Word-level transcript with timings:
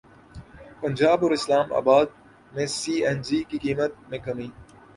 پنجاب 0.81 1.23
اور 1.23 1.31
اسلام 1.31 1.73
اباد 1.73 2.07
میں 2.51 2.65
سی 2.69 2.93
این 3.05 3.21
جی 3.21 3.43
کی 3.43 3.57
قیمت 3.57 3.91
میں 4.09 4.19
کمی 4.19 4.47